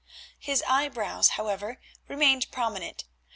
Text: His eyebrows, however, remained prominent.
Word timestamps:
His 0.39 0.63
eyebrows, 0.67 1.27
however, 1.37 1.79
remained 2.07 2.49
prominent. 2.51 3.03